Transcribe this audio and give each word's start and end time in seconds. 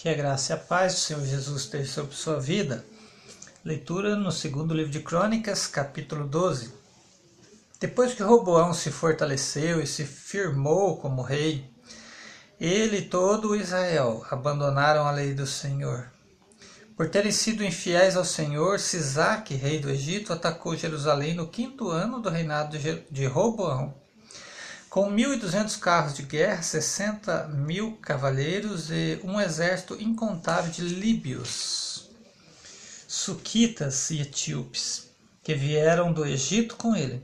Que 0.00 0.08
a 0.08 0.14
graça 0.14 0.54
e 0.54 0.56
a 0.56 0.58
paz 0.58 0.94
do 0.94 0.98
Senhor 1.00 1.26
Jesus 1.26 1.60
esteja 1.64 1.92
sobre 1.92 2.16
sua 2.16 2.40
vida. 2.40 2.82
Leitura 3.62 4.16
no 4.16 4.32
segundo 4.32 4.72
livro 4.72 4.90
de 4.90 5.00
Crônicas, 5.00 5.66
capítulo 5.66 6.26
12. 6.26 6.72
Depois 7.78 8.14
que 8.14 8.22
Roboão 8.22 8.72
se 8.72 8.90
fortaleceu 8.90 9.78
e 9.78 9.86
se 9.86 10.06
firmou 10.06 10.96
como 10.96 11.20
rei, 11.20 11.70
ele 12.58 12.96
e 12.96 13.08
todo 13.10 13.54
Israel 13.54 14.24
abandonaram 14.30 15.06
a 15.06 15.10
lei 15.10 15.34
do 15.34 15.46
Senhor. 15.46 16.10
Por 16.96 17.10
terem 17.10 17.30
sido 17.30 17.62
infiéis 17.62 18.16
ao 18.16 18.24
Senhor, 18.24 18.80
Sisaque, 18.80 19.54
rei 19.54 19.80
do 19.80 19.90
Egito, 19.90 20.32
atacou 20.32 20.74
Jerusalém 20.74 21.34
no 21.34 21.46
quinto 21.46 21.90
ano 21.90 22.22
do 22.22 22.30
reinado 22.30 22.78
de 23.10 23.26
Roboão 23.26 23.94
com 24.90 25.08
1.200 25.08 25.78
carros 25.78 26.14
de 26.14 26.24
guerra, 26.24 26.62
60 26.62 27.46
mil 27.46 27.96
cavaleiros 28.02 28.90
e 28.90 29.20
um 29.22 29.40
exército 29.40 29.96
incontável 30.02 30.72
de 30.72 30.82
líbios, 30.82 32.10
suquitas 33.06 34.10
e 34.10 34.20
etíopes, 34.20 35.12
que 35.44 35.54
vieram 35.54 36.12
do 36.12 36.26
Egito 36.26 36.74
com 36.74 36.96
ele. 36.96 37.22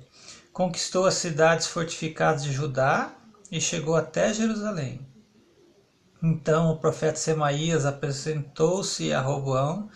Conquistou 0.52 1.06
as 1.06 1.14
cidades 1.14 1.66
fortificadas 1.66 2.44
de 2.44 2.52
Judá 2.52 3.12
e 3.50 3.60
chegou 3.60 3.96
até 3.96 4.32
Jerusalém. 4.32 5.00
Então 6.22 6.70
o 6.70 6.78
profeta 6.78 7.18
Semaías 7.18 7.84
apresentou-se 7.84 9.12
a 9.12 9.20
Roboão 9.20 9.90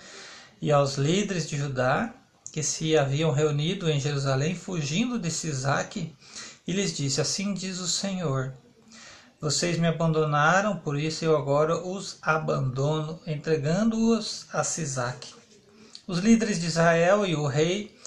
e 0.60 0.73
aos 0.73 0.96
líderes 0.96 1.48
de 1.48 1.57
Judá 1.57 2.12
que 2.52 2.65
se 2.65 2.98
haviam 2.98 3.30
reunido 3.30 3.88
em 3.88 4.01
Jerusalém, 4.01 4.57
fugindo 4.57 5.21
de 5.21 5.30
Sisaque 5.30 6.16
e 6.70 6.73
lhes 6.73 6.97
disse: 6.97 7.20
Assim 7.20 7.52
diz 7.52 7.80
o 7.80 7.88
Senhor: 7.88 8.55
Vocês 9.41 9.77
me 9.77 9.88
abandonaram, 9.88 10.77
por 10.77 10.96
isso 10.96 11.24
eu 11.24 11.37
agora 11.37 11.77
os 11.77 12.16
abandono, 12.23 13.20
entregando-os 13.27 14.46
a 14.52 14.62
Sisaque. 14.62 15.34
Os 16.06 16.21
líderes 16.21 16.60
de 16.60 16.66
Israel 16.66 17.26
e 17.26 17.35
o 17.35 17.48
rei 17.48 17.98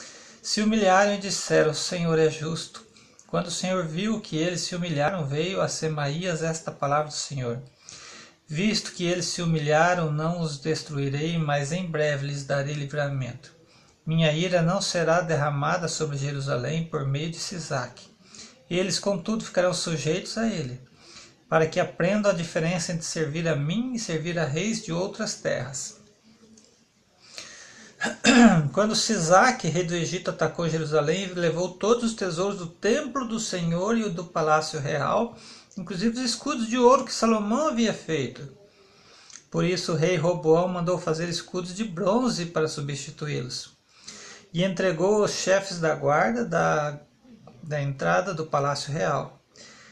se 0.42 0.62
humilharam 0.62 1.14
e 1.14 1.18
disseram: 1.18 1.72
O 1.72 1.76
Senhor 1.76 2.18
é 2.18 2.30
justo. 2.30 2.86
Quando 3.28 3.48
o 3.48 3.52
Senhor 3.52 3.86
viu 3.86 4.22
que 4.22 4.38
eles 4.38 4.62
se 4.62 4.76
humilharam, 4.76 5.26
veio 5.26 5.60
a 5.60 5.68
Semaías 5.68 6.42
esta 6.42 6.72
palavra 6.72 7.10
do 7.10 7.14
Senhor. 7.14 7.62
Visto 8.48 8.94
que 8.94 9.04
eles 9.04 9.26
se 9.26 9.42
humilharam, 9.42 10.10
não 10.10 10.40
os 10.40 10.58
destruirei, 10.58 11.38
mas 11.38 11.74
em 11.74 11.86
breve 11.86 12.28
lhes 12.28 12.46
darei 12.46 12.76
livramento. 12.76 13.54
Minha 14.06 14.32
ira 14.32 14.62
não 14.62 14.80
será 14.80 15.20
derramada 15.20 15.90
sobre 15.90 16.18
Jerusalém 16.18 16.86
por 16.86 17.06
meio 17.06 17.30
de 17.30 17.40
Sisaque 17.40 18.13
eles, 18.70 19.00
contudo, 19.00 19.46
ficarão 19.46 19.74
sujeitos 19.74 20.38
a 20.38 20.48
ele, 20.48 20.80
para 21.50 21.68
que 21.68 21.80
aprendam 21.80 22.32
a 22.32 22.36
diferença 22.36 22.92
entre 22.92 23.06
servir 23.06 23.48
a 23.48 23.56
mim 23.56 23.94
e 23.94 24.00
servir 24.00 24.40
a 24.40 24.46
reis 24.46 24.84
de 24.84 24.92
outras 24.92 25.36
terras. 25.36 26.02
Quando 28.74 28.96
Sisaque, 28.96 29.68
rei 29.68 29.84
do 29.84 29.96
Egito, 29.96 30.30
atacou 30.30 30.68
Jerusalém 30.68 31.24
e 31.24 31.34
levou 31.34 31.70
todos 31.70 32.04
os 32.04 32.14
tesouros 32.14 32.58
do 32.58 32.68
templo 32.68 33.28
do 33.28 33.40
Senhor 33.40 33.98
e 33.98 34.10
do 34.10 34.26
palácio 34.26 34.80
real, 34.80 35.38
inclusive 35.78 36.18
os 36.18 36.26
escudos 36.26 36.68
de 36.68 36.78
ouro 36.78 37.06
que 37.06 37.14
Salomão 37.14 37.68
havia 37.70 37.94
feito. 37.94 38.64
Por 39.50 39.64
isso 39.64 39.94
o 39.94 39.96
rei 39.96 40.18
Roboão 40.18 40.68
mandou 40.68 40.98
fazer 40.98 41.30
escudos 41.30 41.76
de 41.76 41.84
bronze 41.84 42.48
para 42.48 42.68
substituí-los. 42.68 43.72
E 44.52 44.64
entregou 44.64 45.24
os 45.24 45.32
chefes 45.32 45.80
da 45.80 45.96
guarda 45.96 46.44
da 46.44 47.00
da 47.64 47.82
entrada 47.82 48.34
do 48.34 48.46
palácio 48.46 48.92
real. 48.92 49.40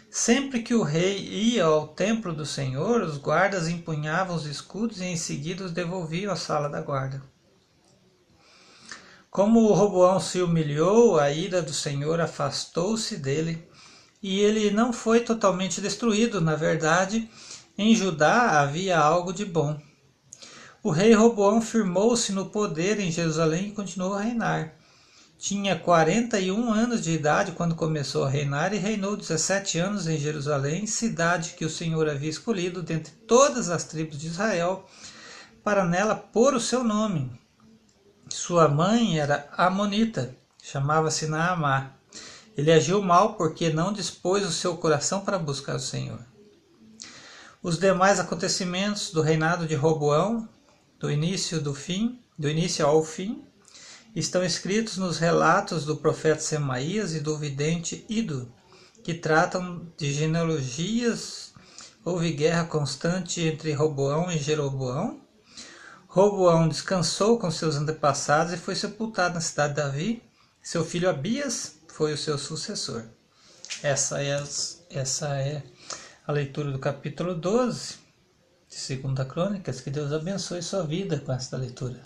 Sempre 0.10 0.62
que 0.62 0.76
o 0.76 0.84
rei 0.84 1.20
ia 1.20 1.64
ao 1.64 1.88
templo 1.88 2.34
do 2.34 2.46
Senhor, 2.46 3.02
os 3.02 3.18
guardas 3.18 3.70
empunhavam 3.70 4.36
os 4.36 4.46
escudos 4.46 5.00
e 5.00 5.06
em 5.06 5.16
seguida 5.16 5.64
os 5.64 5.72
devolviam 5.72 6.34
à 6.34 6.36
sala 6.36 6.68
da 6.68 6.82
guarda. 6.82 7.24
Como 9.30 9.62
o 9.62 9.74
Roboão 9.74 10.20
se 10.20 10.42
humilhou, 10.42 11.18
a 11.18 11.32
ira 11.32 11.62
do 11.62 11.74
Senhor 11.74 12.20
afastou-se 12.20 13.16
dele, 13.16 13.66
e 14.22 14.42
ele 14.42 14.70
não 14.72 14.92
foi 14.92 15.22
totalmente 15.22 15.80
destruído. 15.80 16.42
Na 16.42 16.56
verdade, 16.58 17.32
em 17.78 17.96
Judá 17.96 18.60
havia 18.60 19.00
algo 19.00 19.32
de 19.32 19.46
bom. 19.46 19.80
O 20.84 20.92
rei 20.92 21.14
Roboão 21.14 21.62
firmou-se 21.62 22.34
no 22.34 22.48
poder 22.48 23.00
em 23.00 23.10
Jerusalém 23.10 23.70
e 23.70 23.72
continuou 23.72 24.16
a 24.16 24.22
reinar. 24.22 24.76
Tinha 25.42 25.76
41 25.76 26.72
anos 26.72 27.02
de 27.02 27.14
idade 27.14 27.54
quando 27.54 27.74
começou 27.74 28.26
a 28.26 28.30
reinar 28.30 28.76
e 28.76 28.78
reinou 28.78 29.18
17 29.18 29.80
anos 29.80 30.06
em 30.06 30.16
Jerusalém, 30.16 30.86
cidade 30.86 31.56
que 31.58 31.66
o 31.66 31.70
Senhor 31.70 32.08
havia 32.08 32.30
escolhido 32.30 32.84
dentre 32.84 33.12
todas 33.26 33.68
as 33.68 33.84
tribos 33.84 34.20
de 34.20 34.28
Israel, 34.28 34.88
para 35.64 35.84
nela 35.84 36.16
pôr 36.16 36.54
o 36.54 36.60
seu 36.60 36.84
nome. 36.84 37.32
Sua 38.30 38.68
mãe 38.68 39.20
era 39.20 39.50
Amonita, 39.58 40.36
chamava-se 40.62 41.26
Naamá. 41.26 41.90
Ele 42.56 42.72
agiu 42.72 43.02
mal 43.02 43.34
porque 43.34 43.72
não 43.72 43.92
dispôs 43.92 44.46
o 44.46 44.52
seu 44.52 44.78
coração 44.78 45.22
para 45.22 45.40
buscar 45.40 45.76
o 45.76 45.80
Senhor. 45.80 46.20
Os 47.64 47.80
demais 47.80 48.20
acontecimentos 48.20 49.10
do 49.10 49.24
reinado 49.24 49.66
de 49.66 49.74
Roboão, 49.74 50.48
do 51.00 51.10
início 51.10 51.60
do 51.60 51.74
fim, 51.74 52.20
do 52.38 52.48
início 52.48 52.86
ao 52.86 53.04
fim, 53.04 53.44
estão 54.16 54.44
escritos 54.44 54.98
nos 54.98 55.18
relatos 55.18 55.86
do 55.86 55.96
profeta 55.96 56.42
Semaías 56.42 57.14
e 57.14 57.20
do 57.20 57.38
vidente 57.38 58.06
Ido, 58.10 58.52
que 59.04 59.14
tratam 59.14 59.88
de 59.98 60.14
genealogias. 60.14 61.54
Houve 62.04 62.32
guerra 62.32 62.66
constante 62.66 63.42
entre 63.42 63.74
Roboão 63.74 64.32
e 64.32 64.38
Jeroboão. 64.38 65.22
Roboão 66.08 66.68
descansou 66.68 67.40
com 67.40 67.50
seus 67.50 67.76
antepassados 67.76 68.54
e 68.54 68.58
foi 68.58 68.76
sepultado 68.76 69.36
na 69.36 69.42
cidade 69.42 69.76
de 69.76 69.82
Davi. 69.82 70.24
Seu 70.62 70.84
filho 70.84 71.10
Abias 71.10 71.76
foi 71.88 72.14
o 72.14 72.18
seu 72.18 72.38
sucessor. 72.38 73.06
Essa 73.82 74.22
é, 74.22 74.44
essa 74.90 75.40
é 75.40 75.64
a 76.28 76.32
leitura 76.32 76.72
do 76.72 76.80
capítulo 76.80 77.34
12 77.34 77.96
de 78.70 78.96
2 78.96 79.28
Crônicas. 79.28 79.80
Que 79.80 79.90
Deus 79.90 80.12
abençoe 80.12 80.62
sua 80.62 80.84
vida 80.84 81.20
com 81.20 81.32
esta 81.32 81.56
leitura. 81.58 82.00